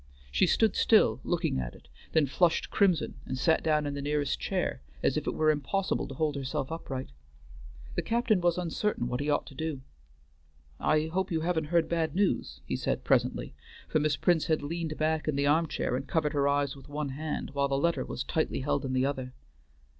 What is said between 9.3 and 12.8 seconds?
to do. "I hope you haven't heard bad news," he